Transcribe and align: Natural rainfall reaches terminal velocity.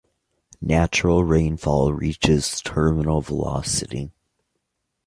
Natural 0.63 1.23
rainfall 1.23 1.93
reaches 1.93 2.59
terminal 2.61 3.21
velocity. 3.21 4.09